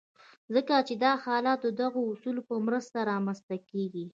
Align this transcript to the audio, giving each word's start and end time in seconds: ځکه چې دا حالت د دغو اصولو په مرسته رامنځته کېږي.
ځکه 0.55 0.75
چې 0.87 0.93
دا 1.03 1.11
حالت 1.23 1.59
د 1.63 1.67
دغو 1.81 2.01
اصولو 2.11 2.41
په 2.49 2.55
مرسته 2.67 2.97
رامنځته 3.11 3.55
کېږي. 3.69 4.05